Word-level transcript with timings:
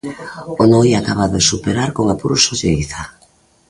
O 0.61 0.63
Noia 0.71 0.97
acaba 0.99 1.25
de 1.33 1.41
superar 1.49 1.89
con 1.97 2.05
apuros 2.13 2.43
o 2.53 2.55
Lleida. 2.61 3.01